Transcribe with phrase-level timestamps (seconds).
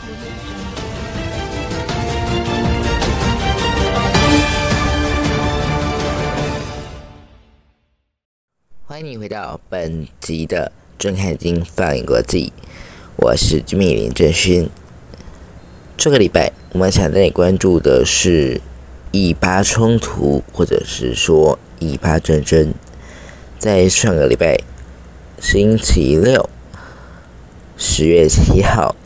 [0.00, 0.08] 欢
[9.00, 12.52] 迎你回到本集的《睁开眼睛放眼国际》，
[13.16, 14.70] 我是居民林正勋。
[15.98, 18.62] 这个礼拜我们想带你关注的是
[19.12, 22.72] 以巴冲突，或者是说以巴战争。
[23.58, 24.58] 在上个礼拜
[25.38, 26.48] 星期六，
[27.76, 28.96] 十月七号，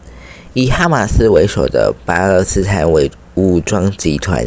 [0.55, 4.47] 以哈马斯为首的巴勒斯坦为武装集团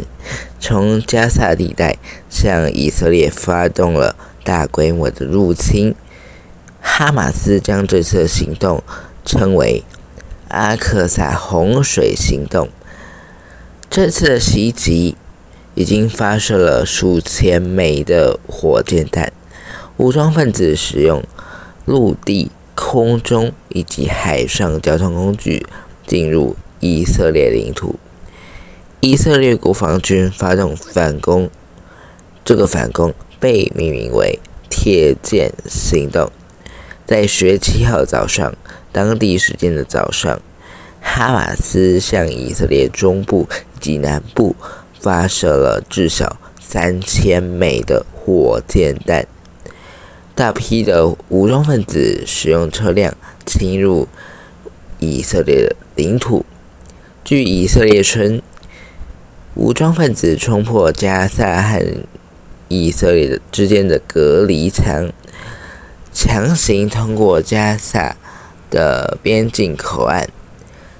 [0.59, 1.97] 从加萨地带
[2.29, 4.15] 向以色列发动了。
[4.43, 5.93] 大规模的入侵，
[6.79, 8.81] 哈马斯将这次行动
[9.25, 9.83] 称为
[10.47, 12.69] “阿克萨洪水行动”。
[13.91, 15.17] 这次的袭击
[15.75, 19.33] 已经发射了数千枚的火箭弹，
[19.97, 21.21] 武装分子使用
[21.83, 25.67] 陆地、空中以及海上交通工具
[26.07, 27.99] 进入以色列领土。
[29.01, 31.51] 以色列国防军发动反攻，
[32.43, 33.13] 这个反攻。
[33.39, 36.31] 被命名为“铁剑行动”。
[37.05, 38.55] 在十月七号早上，
[38.91, 40.41] 当地时间的早上，
[40.99, 43.47] 哈马斯向以色列中部
[43.79, 44.55] 及南部
[44.99, 49.27] 发射了至少三千枚的火箭弹。
[50.33, 54.07] 大批的武装分子使用车辆侵入
[54.99, 56.45] 以色列的领土。
[57.23, 58.41] 据以色列称，
[59.55, 61.83] 武装分子冲破加萨和
[62.69, 65.11] 以色列之间的隔离墙，
[66.13, 68.15] 强行通过加萨
[68.69, 70.29] 的边境口岸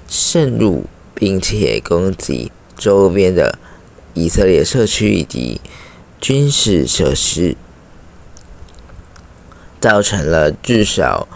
[0.08, 3.58] 渗入，并且攻击周边的
[4.14, 5.60] 以色列社区以及
[6.20, 7.56] 军事设施，
[9.80, 11.28] 造成了至少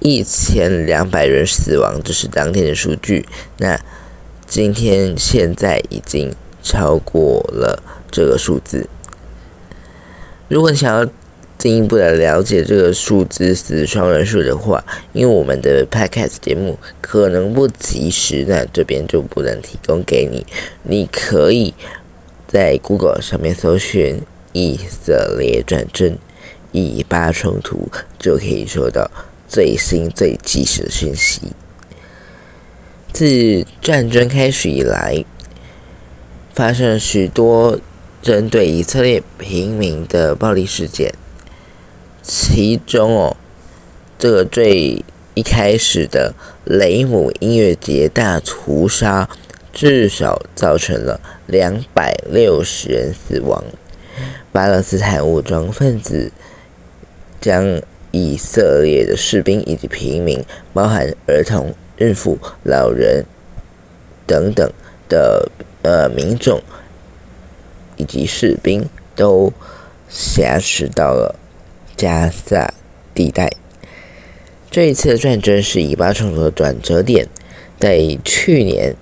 [0.00, 3.26] 一千两百人死亡，这是当天的数据。
[3.58, 3.78] 那
[4.46, 8.88] 今天现在已经超过了这个数字。
[10.48, 11.10] 如果你想要
[11.58, 20.46] 进一步的了解这个数字死伤人数的话，因为我们的 podcast 节目可能不及时，那这边就不能提供给你。
[20.84, 21.74] 你可以
[22.46, 24.22] 在 Google 上面搜寻
[24.54, 26.16] “以色列战争、
[26.70, 29.10] 以巴冲突”，就可以收到
[29.48, 31.52] 最新最及时的讯息。
[33.12, 35.24] 自战争开始以来，
[36.54, 37.80] 发生了许多。
[38.20, 41.14] 针对以色列平民的暴力事件，
[42.20, 43.36] 其中哦，
[44.18, 45.04] 这个最
[45.34, 49.30] 一开始的雷姆音乐节大屠杀，
[49.72, 53.64] 至少造成了两百六十人死亡。
[54.50, 56.32] 巴勒斯坦武装分子
[57.40, 63.24] 将以色列的士兵以及平民，包含儿童、孕妇、老人
[64.26, 64.70] 等等
[65.08, 65.50] 的
[65.82, 66.60] 呃民众。
[68.00, 69.52] 以及士兵都
[70.08, 71.34] 挟持到了
[71.96, 72.72] 加萨
[73.12, 73.50] 地带。
[74.70, 77.26] 这一次的战争是以巴冲突的转折点。
[77.80, 78.94] 在去年，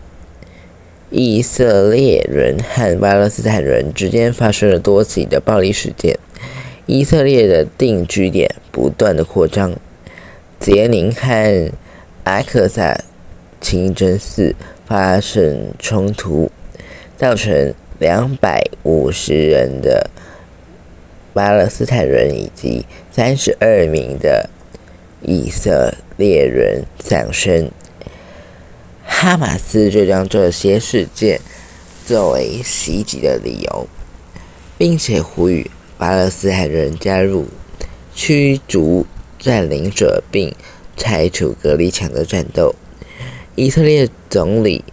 [1.11, 6.19] 以色列人和巴勒斯坦人之间发生了多起的暴力事件，
[6.87, 9.75] 以色列的定居点不断的扩张，
[10.59, 11.71] 杰宁和
[12.25, 12.99] 阿克萨
[13.61, 14.55] 清真寺
[14.87, 16.51] 发生冲突，
[17.17, 17.75] 造成。
[17.99, 20.11] 两百五十人的
[21.33, 24.51] 巴勒斯坦人以及三十二名的
[25.23, 27.71] 以色列人丧生。
[29.03, 31.41] 哈马斯就将这些事件
[32.05, 33.87] 作为袭击的理由，
[34.77, 37.47] 并且呼吁巴勒斯坦人加入
[38.15, 39.07] 驱逐
[39.39, 40.55] 占领者并
[40.97, 42.75] 拆除隔离墙的战斗。
[43.55, 44.85] 以色列总理。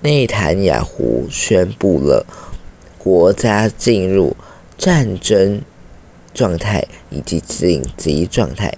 [0.00, 2.24] 内塔雅胡宣布了
[2.98, 4.36] 国家进入
[4.76, 5.60] 战争
[6.32, 8.72] 状态以及紧急状态，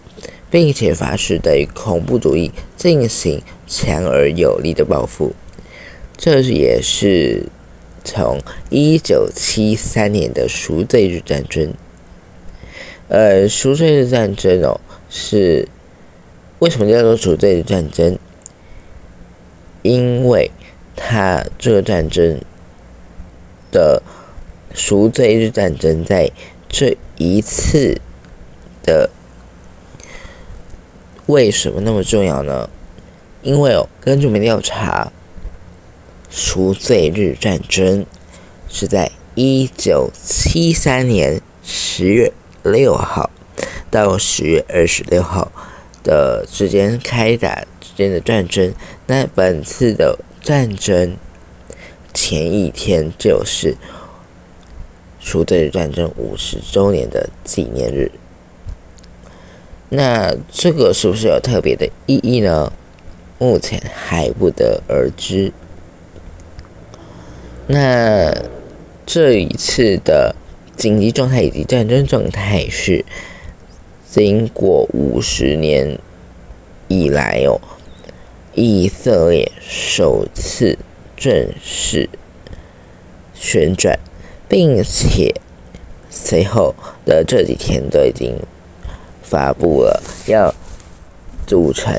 [0.51, 5.35] 并且发誓对恐怖主义进行强而有力的报复。
[6.17, 7.45] 这也是
[8.05, 11.73] 从一九七三年的赎罪日战争。
[13.09, 15.69] 呃，赎罪日战争哦，是
[16.61, 18.19] 为什么叫做赎罪日战争？
[19.83, 20.51] 因为
[20.95, 22.41] 他这个战争
[23.73, 24.03] 的
[24.75, 26.31] 赎罪日战争，在
[26.69, 28.01] 这一次
[28.83, 29.11] 的
[31.27, 32.69] 为什么那么重要呢？
[33.43, 35.11] 因为哦，根据我们调查，
[36.31, 38.07] 赎罪日战争
[38.69, 42.33] 是在一九七三年十月
[42.63, 43.29] 六号
[43.91, 45.53] 到十月二十六号
[46.03, 47.91] 的之间开打之。
[47.97, 48.73] 间的战争。
[49.07, 51.19] 那本次的战争
[52.15, 53.77] 前一天就是
[55.19, 58.11] 赎罪日战争五十周年的纪念日。
[59.91, 62.73] 那这个是不是有特别的意义呢？
[63.39, 65.53] 目前还不得而知。
[67.73, 68.35] 那
[69.07, 70.35] 这一次的
[70.77, 73.05] 紧急状态以及战争状态是
[74.09, 75.99] 经过五十年
[76.89, 77.61] 以来哦，
[78.55, 80.77] 以色列首次
[81.17, 82.09] 正式
[83.35, 83.99] 旋转，
[84.49, 85.35] 并且
[86.11, 86.75] 随后
[87.05, 88.37] 的这几天都已经。
[89.23, 90.53] 发布了要
[91.47, 91.95] 组成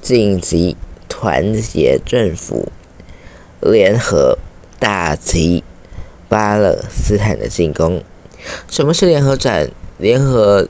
[0.00, 0.74] 紧急
[1.10, 2.72] 团结政府，
[3.60, 4.38] 联合
[4.84, 5.64] 打击
[6.28, 8.04] 巴勒斯坦的进攻。
[8.68, 9.70] 什么是联合战？
[9.96, 10.68] 联合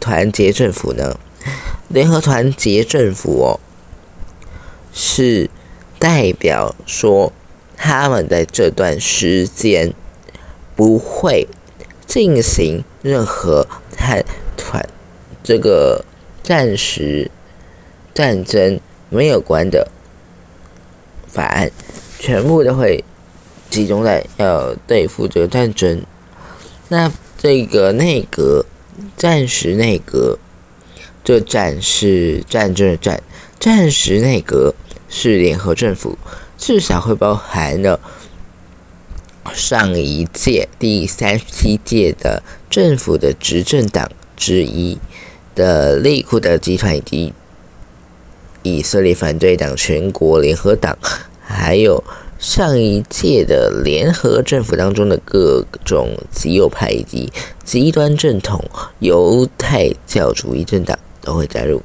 [0.00, 1.20] 团结政府呢？
[1.86, 3.60] 联合团结政府哦，
[4.92, 5.48] 是
[6.00, 7.32] 代表说
[7.76, 9.94] 他们在这段时间
[10.74, 11.46] 不会
[12.04, 14.24] 进行任何和。
[14.56, 14.84] 团
[15.44, 16.04] 这个
[16.42, 17.30] 战时
[18.12, 18.80] 战争
[19.10, 19.88] 没有关的
[21.28, 21.70] 法案，
[22.18, 23.04] 全部都会
[23.72, 26.04] 集中在要对付这个战争。
[26.88, 28.66] 那这个内阁
[29.16, 30.38] 战时内阁，
[31.24, 33.22] 这战是战争的战，
[33.58, 34.74] 战时内阁
[35.08, 36.18] 是联合政府，
[36.58, 37.98] 至少会包含了
[39.54, 44.10] 上一届第三十七届的政府的执政党。
[44.34, 44.98] 之一
[45.54, 47.32] 的利库德集团以及
[48.64, 50.98] 以色列反对党全国联合党，
[51.40, 52.02] 还有
[52.42, 57.32] 上一届的联合政府当中的各种极右派以及
[57.64, 58.62] 极端正统
[58.98, 61.80] 犹太教主义政党都会加入。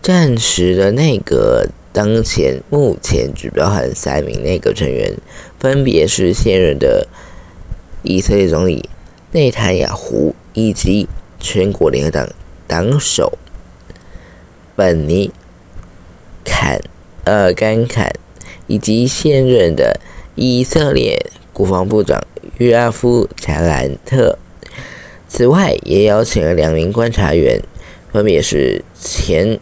[0.00, 5.16] 暂时的内阁当前目前只包含三名内阁成员，
[5.58, 7.08] 分别是现任的
[8.02, 8.88] 以色列总理
[9.32, 11.08] 内塔雅胡以及。
[11.44, 12.28] 全国联合党
[12.68, 13.36] 党首
[14.76, 15.32] 本尼
[16.44, 16.80] 坎
[17.24, 18.12] 呃甘坎
[18.72, 20.00] 以及现任的
[20.34, 22.26] 以色列国防部长
[22.56, 24.38] 约阿夫查兰特，
[25.28, 27.62] 此外也邀请了两名观察员，
[28.10, 29.60] 分别是前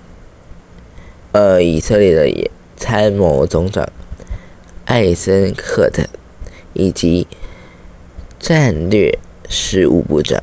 [1.32, 3.88] 呃以色列的参谋总长
[4.84, 6.04] 艾森克特
[6.72, 7.26] 以及
[8.38, 9.18] 战略
[9.48, 10.40] 事务部长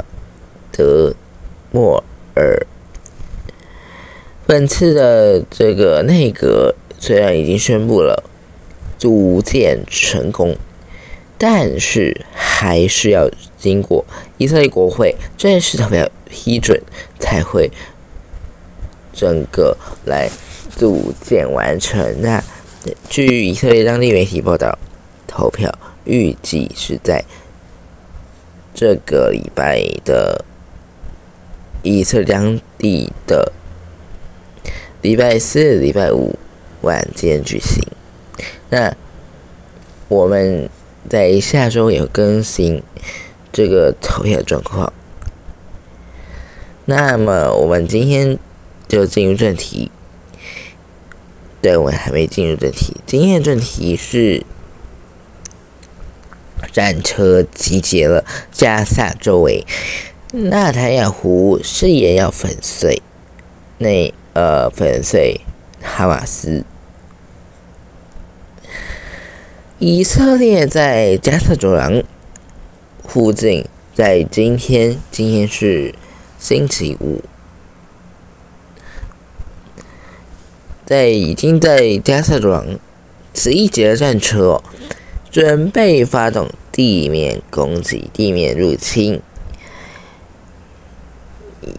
[0.74, 1.14] 德。
[1.72, 2.04] 莫
[2.36, 2.68] 尔，
[4.46, 8.24] 本次的这个内阁虽然已经宣布了
[8.98, 10.56] 组建成功，
[11.38, 14.06] 但是还是要经过
[14.38, 16.82] 以色列国会正式投票批准
[17.20, 17.72] 才会
[19.14, 20.30] 整个来
[20.76, 22.22] 组建完成。
[22.22, 22.44] 那
[23.10, 24.78] 据以色列当地媒体报道，
[25.28, 27.24] 投票预计是在
[28.74, 30.44] 这个礼拜的。
[31.84, 33.54] 以色列当地的
[35.02, 36.38] 礼拜四、礼拜五
[36.82, 37.82] 晚间举行。
[38.70, 38.96] 那
[40.08, 40.70] 我们
[41.10, 42.82] 在下周也更新
[43.52, 44.92] 这个投票状况。
[46.86, 48.40] 那么我们今天
[48.88, 49.92] 就进入正题。
[51.62, 52.96] 对，我还没进入正题。
[53.06, 54.46] 今天的正题是
[56.72, 59.66] 战车集结了加萨周围。
[60.32, 63.02] 纳塔亚湖誓言要粉碎
[63.78, 65.42] 那呃粉碎
[65.82, 66.64] 哈马斯。
[69.80, 72.02] 以色列在加特走廊
[73.04, 75.94] 附近，在今天，今天是
[76.40, 77.22] 星期五，
[80.84, 82.80] 在已经在加特走廊
[83.36, 84.64] 十一节战车
[85.30, 89.22] 准备发动地面攻击、地面入侵。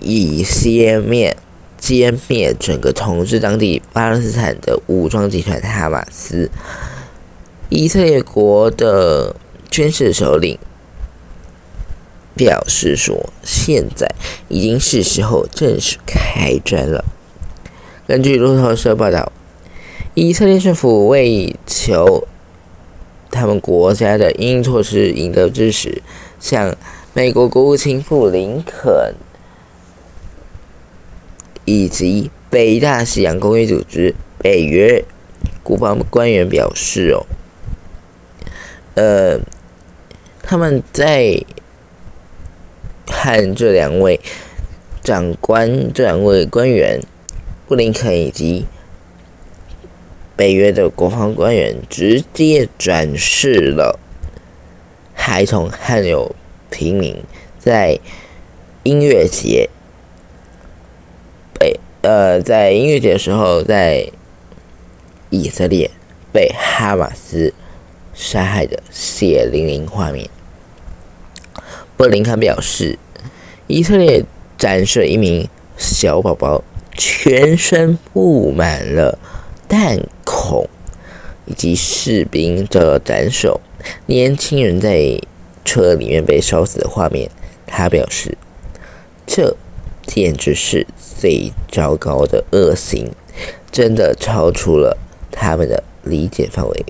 [0.01, 1.37] 以歼灭、
[1.81, 6.49] 歼灭整个统治当地巴勒斯坦的武装集团哈马斯。
[7.69, 9.37] 以色列国的
[9.71, 10.59] 军事首领
[12.35, 14.11] 表示说：“现在
[14.49, 17.05] 已经是时候正式开战了。”
[18.09, 19.33] 根据路透社报道，
[20.15, 22.27] 以色列政府为求
[23.31, 26.03] 他们国家的应措施赢得支持，
[26.41, 26.75] 向
[27.13, 29.15] 美国国务卿布林肯。
[31.67, 35.05] 以及北大西洋公约组织北约
[35.63, 37.27] 国防官员表示：“哦，
[38.99, 39.39] 呃，
[40.43, 41.41] 他们在
[43.07, 44.21] 和这两位
[45.05, 47.01] 长官、这两位官员
[47.69, 48.67] 布林肯以及
[50.35, 54.01] 北约的国防官员直接展示了。
[55.15, 56.35] 孩童还有
[56.69, 57.23] 平民
[57.57, 58.01] 在
[58.83, 59.71] 音乐节
[61.57, 64.11] 被呃在音乐节的时候在
[65.31, 65.89] 以色列
[66.33, 67.55] 被哈马斯
[68.19, 70.29] 杀害的血淋淋画面。
[71.97, 72.99] 布林肯表示，
[73.69, 74.25] 以色列
[74.59, 79.19] 展示了一名小宝宝全身布满了
[79.69, 80.69] 弹孔，
[81.47, 83.61] 以及士兵的斩首，
[84.07, 85.21] 年轻人在
[85.65, 87.31] 车里面被烧死的画面。
[87.67, 88.37] 他表示，
[89.27, 89.57] 这
[90.07, 90.87] 简直是
[91.21, 93.13] 最糟糕的恶行，
[93.71, 94.97] 真的超出了
[95.31, 96.85] 他们的理解范围。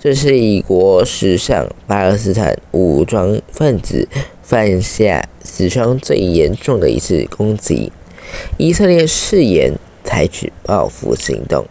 [0.00, 4.08] 这是以国史上巴勒斯坦武装分子
[4.42, 7.90] 犯下死伤最严重的一次攻击。
[8.58, 9.72] 以色列誓言
[10.04, 11.66] 采取报复行动。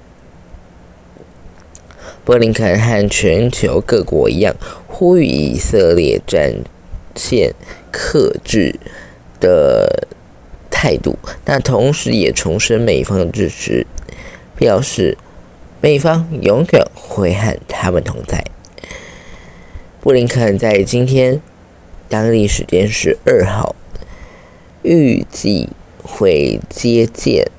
[2.25, 4.53] 布林肯和全球各国一样，
[4.87, 6.53] 呼吁以色列展
[7.15, 7.53] 现
[7.89, 8.77] 克制
[9.39, 10.07] 的
[10.69, 13.87] 态度，但同时也重申美方支持，
[14.57, 15.17] 表示
[15.81, 18.43] 美方永远会和他们同在。
[20.01, 21.41] 布林肯在今天
[22.09, 23.75] 当地时间十二号
[24.81, 25.69] 预计
[26.01, 27.49] 会接见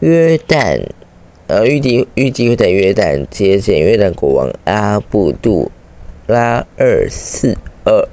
[0.00, 0.86] 约旦。
[1.46, 5.72] 呃，预计预计会在约旦接见约旦国王阿卜杜
[6.28, 8.08] 拉二世二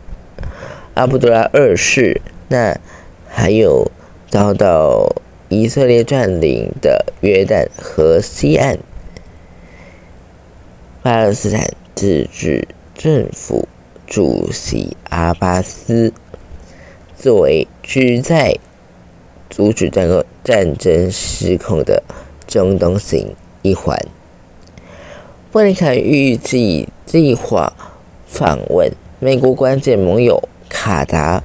[0.96, 2.76] 阿卜杜拉二世，那
[3.30, 3.92] 还有
[4.28, 5.16] 遭到
[5.50, 8.80] 以色列占领的约旦河西岸
[11.08, 13.66] 巴勒斯坦自治政府
[14.06, 16.12] 主席阿巴斯，
[17.18, 18.58] 作为旨在
[19.50, 22.04] 阻止战争战争失控的。
[22.46, 23.98] 中东行一环，
[25.50, 27.72] 布林肯预计计划
[28.26, 31.42] 访问美国关键盟友卡达、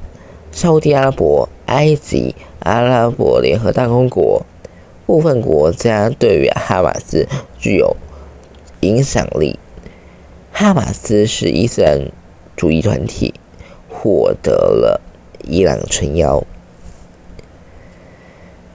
[0.51, 4.45] 沙特阿拉伯、埃及、阿拉伯联合大公国。
[5.07, 7.29] 部分国家对于哈马斯
[7.61, 7.97] 具有
[8.83, 9.59] 影响力。
[10.53, 12.13] 哈马斯是伊斯兰
[12.55, 13.35] 主义团体，
[13.89, 15.01] 获得了
[15.43, 16.45] 伊朗撑腰。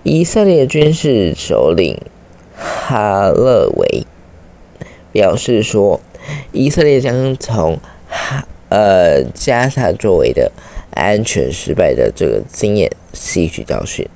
[0.03, 1.97] 以色列军事首领。
[2.59, 4.07] 哈勒维
[5.11, 6.01] 表示说，
[6.51, 10.51] 以色列将从哈呃加萨作为的
[10.89, 14.09] 安全失败的这个经验吸取教训，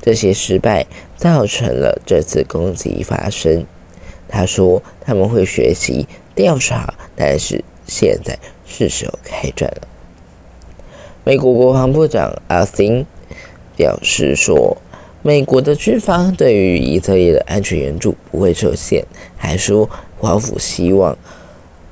[0.00, 0.86] 这些失败
[1.18, 3.66] 造成了这次攻击发生。
[4.32, 8.36] 他说他们会学习调查，但是现在
[8.66, 9.82] 是时候开战了。
[11.22, 13.06] 美国国防部长阿辛
[13.76, 14.76] 表示说。
[15.24, 21.16] 美国的军方对于以色列的安全援助不会受限，还说华府希望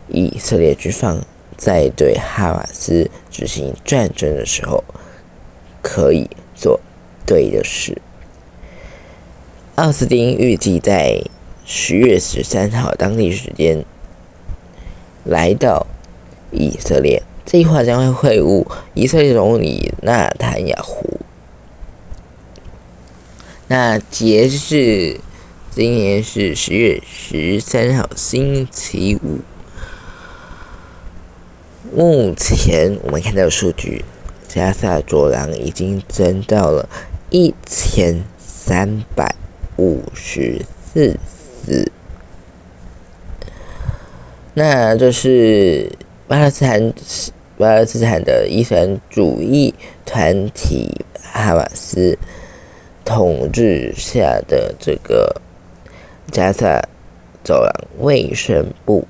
[0.08, 1.24] 以色列军方
[1.56, 4.82] 在对哈马斯执行战争的时候
[5.80, 6.80] 可以做
[7.24, 8.02] 对的事。
[9.76, 11.22] 奥斯汀预计在
[11.72, 13.84] 十月十三号当地时间
[15.22, 15.86] 来到
[16.50, 21.20] 以色列，这一话将会会晤以色列总理纳坦雅胡。
[23.68, 25.20] 那截至
[25.70, 29.38] 今年是十月十三号星期五，
[31.94, 34.04] 目前我们看到数据，
[34.48, 36.88] 加萨走廊已经增到了
[37.30, 39.36] 一千三百
[39.76, 41.16] 五十四
[41.64, 41.90] 次。
[44.54, 45.90] 那这是
[46.26, 46.92] 巴勒斯坦
[47.56, 49.74] 巴勒斯坦的伊斯兰主义
[50.04, 52.18] 团体哈马斯。
[53.02, 55.34] 统治下的这个
[56.30, 56.80] 加萨
[57.42, 59.04] 走廊卫生部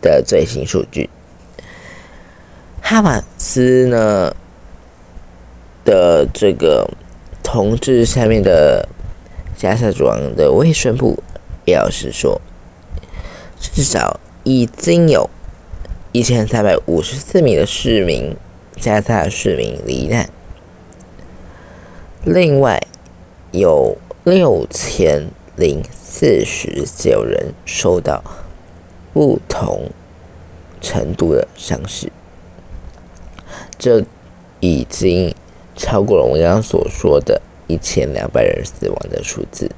[0.00, 1.08] 的最新数据，
[2.82, 4.34] 哈马斯呢
[5.84, 6.90] 的这个
[7.44, 8.88] 统治下面的
[9.56, 11.22] 加萨走廊的卫生部
[11.70, 12.40] 表示说，
[13.60, 15.30] 至少已经有
[16.10, 18.36] 一千三百五十四名的市民
[18.74, 20.28] 加萨市民罹难。
[22.24, 22.82] 另外，
[23.52, 28.20] 有六千零四十九人受到
[29.12, 29.90] 不同
[30.80, 32.10] 程度的伤势，
[33.78, 34.04] 这
[34.58, 35.32] 已经
[35.76, 39.70] 超过了我刚刚所说的一千两百人死亡的数字。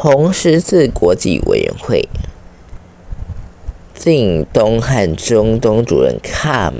[0.00, 2.08] 红十字国际委员会
[3.96, 6.72] 近东和中东主任卡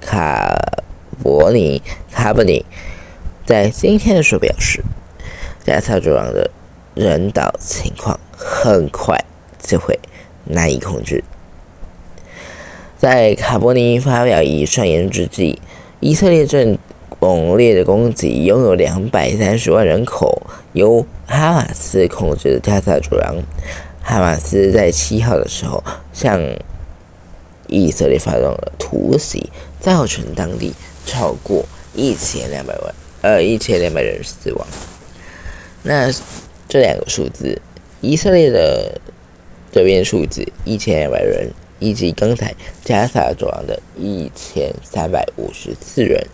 [0.00, 0.56] 卡。
[1.22, 2.64] 伯尼卡布尼
[3.44, 4.82] 在今天的时候表示，
[5.66, 6.50] 加萨走廊的
[6.94, 9.22] 人道情况很快
[9.60, 10.00] 就会
[10.46, 11.22] 难以控制。
[12.96, 15.60] 在卡波尼发表以上言之际，
[16.00, 16.78] 以色列正
[17.20, 20.42] 猛烈的攻击拥有两百三十万人口、
[20.72, 23.36] 由哈马斯控制的加萨走廊。
[24.02, 26.40] 哈马斯在七号的时候向
[27.68, 29.50] 以色列发动了突袭，
[29.80, 30.72] 造成当地
[31.06, 31.64] 超过
[31.94, 34.66] 一千两百万呃一千两百人死亡。
[35.82, 36.12] 那
[36.68, 37.60] 这两个数字，
[38.00, 39.00] 以色列的
[39.70, 41.50] 这边数字一千两百人。
[41.84, 42.54] 以及刚才
[42.84, 46.24] 加萨走廊的一千三百五十四人，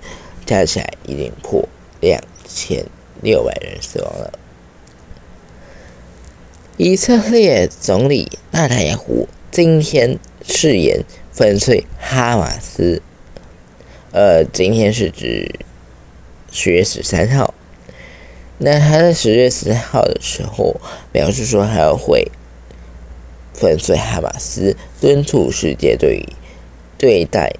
[0.49, 1.69] 加起来已经破
[2.01, 2.87] 两千
[3.21, 4.33] 六百人死亡了。
[6.79, 13.03] 以色列总理纳塔亚胡今天誓言粉碎哈马斯，
[14.13, 15.61] 呃，今天是指
[16.51, 17.53] 十月十三号。
[18.57, 20.81] 那他在十月十三号的时候
[21.13, 22.33] 表示说，还要会。
[23.55, 26.25] 粉碎哈马斯，敦促世界对
[26.97, 27.53] 对待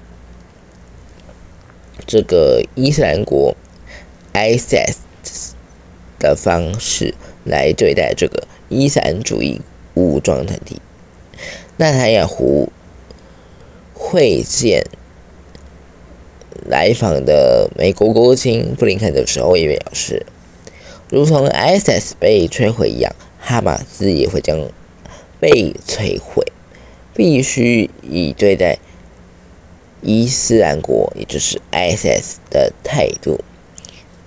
[2.09, 3.55] 这个伊斯兰国
[4.33, 4.95] ISIS
[6.17, 7.13] 的方式
[7.43, 9.61] 来对待这个伊斯兰主义
[9.93, 10.81] 武装团体。
[11.77, 12.71] 纳塔亚胡
[13.93, 14.87] 会见
[16.65, 20.25] 来访的美国国务卿布林肯的时候也表示，
[21.09, 24.59] 如同 ISIS 被摧毁一样，哈马斯也会将。
[25.41, 26.45] 被摧毁，
[27.15, 28.77] 必须以对待
[30.01, 33.39] 伊斯兰国，也就是 ISIS 的态度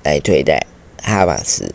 [0.02, 0.66] 来对待
[1.02, 1.72] 哈马斯。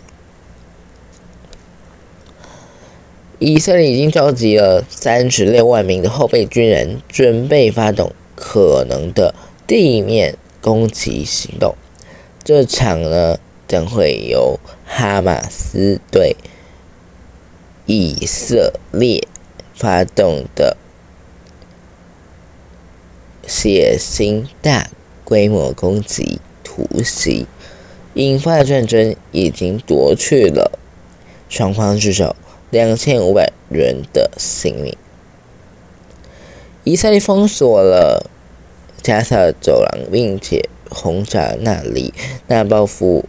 [3.39, 9.35] 以色列已经召集了三十六万名的后备军人，准备发动可能的
[9.67, 11.75] 地面攻击行动。
[12.43, 13.37] 这场呢，
[13.67, 16.35] 将会由哈马斯对。
[17.85, 19.25] 以色列
[19.73, 20.75] 发动的
[23.47, 24.89] 血腥大
[25.23, 27.47] 规模攻击突袭，
[28.13, 30.77] 引发的战争已经夺去了
[31.49, 32.35] 双方至少
[32.69, 34.95] 两千五百人的性命。
[36.83, 38.29] 以色列封锁了
[39.01, 42.13] 加萨走廊，并且轰炸那里，
[42.47, 43.25] 那报复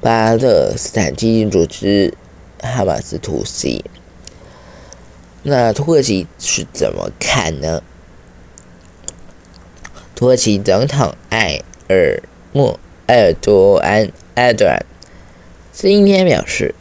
[0.00, 2.12] 巴勒斯坦基金组织。
[2.62, 3.82] 哈马斯突袭，
[5.44, 7.82] 那土耳其是怎么看呢？
[10.20, 14.84] 土耳其总统埃尔莫埃尔多安埃多安
[15.72, 16.74] 今天表示，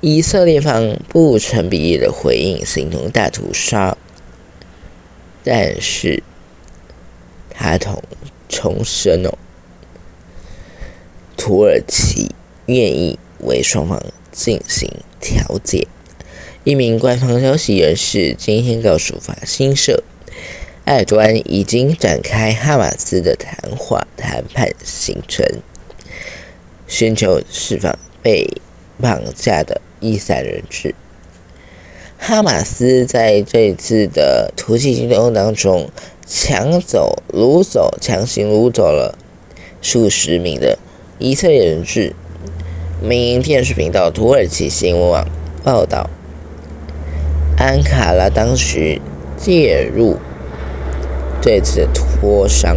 [0.00, 3.98] 以色列方不成比例的回应形同大屠杀，
[5.44, 6.22] 但是
[7.50, 8.02] 他同
[8.48, 9.36] 重申哦，
[11.36, 12.30] 土耳其
[12.64, 14.02] 愿意为双方。
[14.32, 15.86] 进行调解。
[16.64, 20.02] 一名官方消息人士今天告诉法新社，
[20.88, 25.44] 埃尔多安已经展开哈马斯的谈话谈判行程，
[26.86, 28.48] 寻求释放被
[28.98, 30.94] 绑架的伊斯兰人质。
[32.16, 35.90] 哈马斯在这次的突袭行动当中，
[36.26, 39.18] 抢走、掳走、强行掳走了
[39.82, 40.78] 数十名的
[41.18, 42.14] 以色列人质。
[43.02, 45.28] 民营电视频道土耳其新闻网
[45.62, 46.08] 报道，
[47.58, 48.98] 安卡拉当时
[49.36, 50.16] 介入
[51.40, 52.76] 这次脱伤。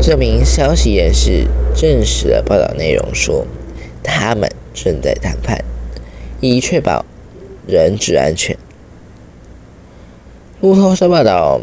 [0.00, 3.46] 这名消息人士证实了报道内容，说
[4.02, 5.64] 他们正在谈判，
[6.40, 7.04] 以确保
[7.66, 8.56] 人质安全。
[10.60, 11.60] 路透社报道，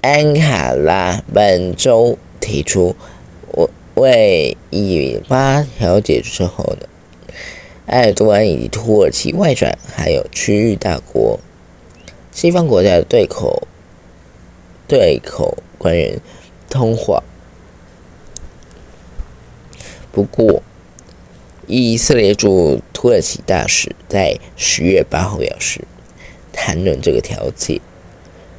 [0.00, 2.96] 安卡拉本周提出。
[3.94, 6.86] 为以巴调解之后呢，
[7.86, 11.40] 埃尔多安以及土耳其外长还有区域大国、
[12.30, 13.66] 西方国家的对口
[14.88, 16.18] 对口官员
[16.68, 17.22] 通话。
[20.10, 20.62] 不过，
[21.68, 25.82] 以色列驻土耳其大使在十月八号表示，
[26.52, 27.80] 谈论这个条件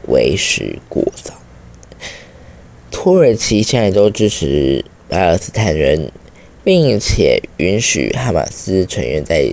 [0.07, 1.33] 为时过早。
[2.89, 4.85] 土耳其现在都支持。
[5.09, 6.11] 巴勒斯坦人，
[6.63, 9.51] 并且允许哈马斯成员在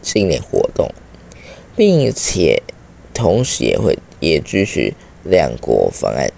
[0.00, 0.90] 境内活动，
[1.76, 2.62] 并且
[3.12, 4.94] 同时也会也支持
[5.28, 6.32] 两国方案。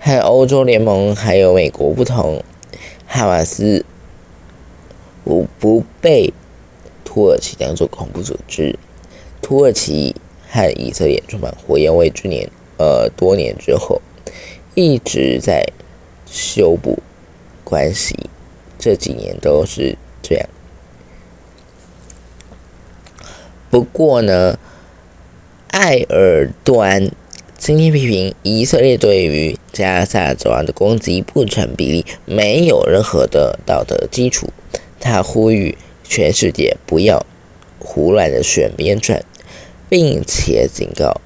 [0.00, 2.42] 和欧洲联盟还有美国不同，
[3.06, 3.84] 哈马斯
[5.24, 6.32] 不不被
[7.04, 8.78] 土耳其当作恐怖组织。
[9.40, 10.16] 土耳其
[10.48, 14.02] 和以色列充满火焰味之年，呃，多年之后，
[14.74, 15.64] 一直在
[16.26, 16.98] 修补。
[17.64, 18.28] 关系
[18.78, 20.46] 这几年都是这样。
[23.70, 24.58] 不过呢，
[25.68, 27.10] 埃尔端
[27.64, 34.48] 今天批评以色列对于加萨走廊的攻击不成比例，没有任何的道德基础。
[34.98, 37.24] 他呼吁全世界不要
[37.78, 39.24] 胡乱的选边站，
[39.88, 41.20] 并且警告，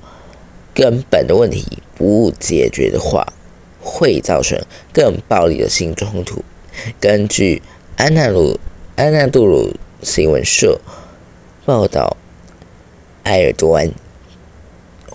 [0.75, 3.33] 根本的问题不解决的话，
[3.81, 4.61] 会造成
[4.93, 6.45] 更暴力的新冲突。
[7.01, 7.63] 根据
[7.97, 8.61] 安纳鲁
[8.97, 9.73] 安纳杜鲁
[10.03, 10.83] 新闻社
[11.65, 12.19] 报道，
[13.23, 13.91] 埃尔多安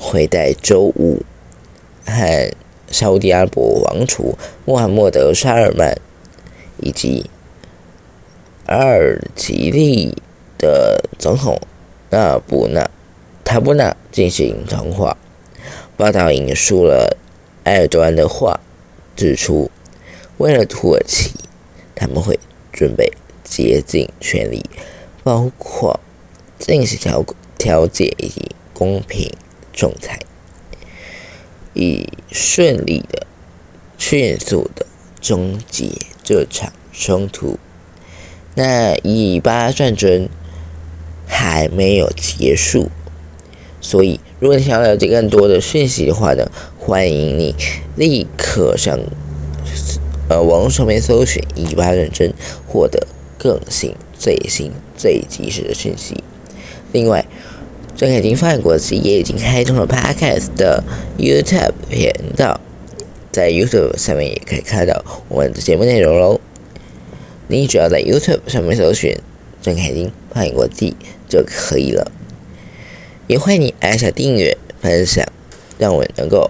[0.01, 1.21] 会在周五
[2.05, 2.51] 和
[2.89, 4.35] 沙地阿拉伯王储
[4.65, 5.95] 穆罕默德·沙尔曼
[6.79, 7.29] 以及
[8.65, 10.17] 阿尔及利
[10.57, 11.61] 的总统
[12.09, 12.89] 纳布纳
[13.45, 15.15] 塔布纳进行通话。
[15.95, 17.17] 报道引述了
[17.65, 18.59] 埃尔多安的话，
[19.15, 19.69] 指出
[20.37, 21.31] 为了土耳其。
[21.93, 22.39] 他们会
[22.73, 24.65] 准备竭尽全力，
[25.23, 25.99] 包括
[26.57, 27.23] 进行调
[27.59, 29.31] 调解以及公平
[29.73, 30.19] 仲裁，
[31.73, 33.27] 以顺利的、
[33.97, 34.85] 迅速的
[35.19, 35.91] 终结
[36.23, 37.57] 这场冲突。
[38.55, 40.27] 那以巴战争
[41.25, 42.89] 还没有结束，
[43.79, 47.55] 所以如果你想要了解更多的讯息的话呢，欢迎你
[47.95, 48.99] 立刻上。
[50.29, 52.33] 呃，网络上面搜寻“以巴认真”，
[52.65, 53.05] 获得
[53.37, 56.23] 更新、最新、最及时的讯息。
[56.93, 57.25] 另外，
[58.01, 60.83] 张凯金发展国际也已经开通了 Podcast 的
[61.19, 62.59] YouTube 频道，
[63.31, 66.41] 在 YouTube 上面也可以看到我们的节目内容喽。
[67.47, 69.15] 你只要在 YouTube 上面搜寻
[69.61, 70.95] “郑凯金发展国际”
[71.29, 72.11] 就可以了。
[73.27, 75.23] 也欢迎你按下订阅、分享，
[75.77, 76.49] 让我能够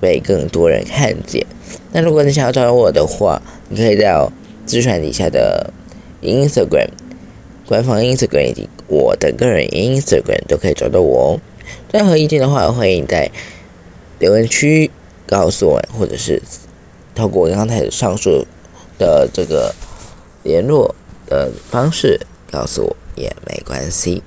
[0.00, 1.46] 被更多人看见。
[1.92, 4.32] 那如果你想要找我的话，你可以到
[4.66, 5.72] 资讯底下的
[6.20, 6.88] Instagram
[7.70, 11.40] 官方 Instagram 以及我的个人 Instagram 都可以找到我哦。
[11.92, 13.30] 任何意见的话，欢迎在
[14.18, 14.90] 留言区
[15.24, 16.42] 告诉我，或者是
[17.14, 18.44] 透过刚才上述
[18.98, 19.72] 的这个
[20.42, 20.92] 联络
[21.28, 22.18] 的方式
[22.50, 24.20] 告诉我也没关系。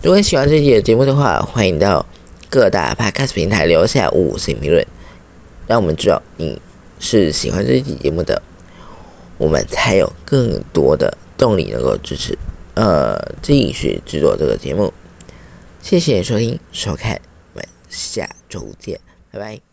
[0.00, 2.06] 如果你喜欢这期的节目的话，欢迎到
[2.48, 4.86] 各大 Podcast 平台留下五星评论。
[5.66, 6.58] 让我们知道你
[6.98, 8.40] 是喜欢这期节目的，
[9.36, 12.36] 我们才有更多的动力能够支持，
[12.74, 14.92] 呃，继续制作这个节目。
[15.80, 17.18] 谢谢收听收看，
[17.54, 19.67] 我们下周见，拜拜。